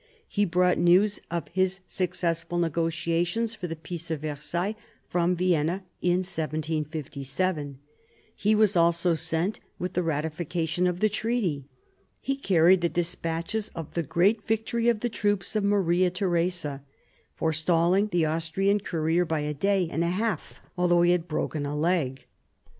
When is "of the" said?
10.87-11.07, 13.75-14.01, 14.89-15.07